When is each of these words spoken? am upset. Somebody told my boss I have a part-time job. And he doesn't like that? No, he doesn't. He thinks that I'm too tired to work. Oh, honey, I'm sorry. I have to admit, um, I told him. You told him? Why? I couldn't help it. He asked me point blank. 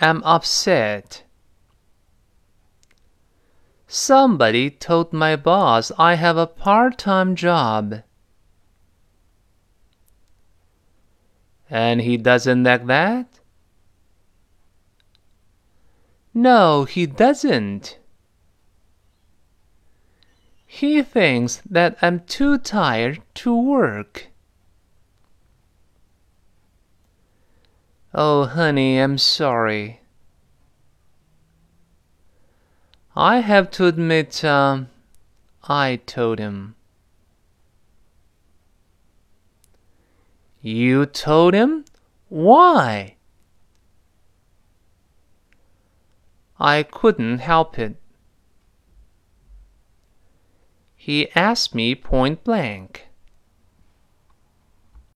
am 0.00 0.22
upset. 0.24 1.24
Somebody 3.86 4.70
told 4.70 5.12
my 5.12 5.34
boss 5.34 5.90
I 5.98 6.14
have 6.14 6.36
a 6.36 6.46
part-time 6.46 7.34
job. 7.34 8.02
And 11.70 12.00
he 12.00 12.16
doesn't 12.16 12.64
like 12.64 12.86
that? 12.86 13.40
No, 16.34 16.84
he 16.84 17.06
doesn't. 17.06 17.98
He 20.66 21.02
thinks 21.02 21.62
that 21.68 21.96
I'm 22.02 22.20
too 22.20 22.58
tired 22.58 23.22
to 23.36 23.56
work. 23.56 24.28
Oh, 28.14 28.46
honey, 28.46 28.98
I'm 28.98 29.18
sorry. 29.18 30.00
I 33.14 33.40
have 33.40 33.70
to 33.72 33.86
admit, 33.86 34.44
um, 34.44 34.88
I 35.64 36.00
told 36.06 36.38
him. 36.38 36.74
You 40.62 41.04
told 41.04 41.52
him? 41.52 41.84
Why? 42.28 43.16
I 46.58 46.82
couldn't 46.84 47.38
help 47.38 47.78
it. 47.78 47.96
He 50.96 51.30
asked 51.32 51.74
me 51.74 51.94
point 51.94 52.42
blank. 52.42 53.07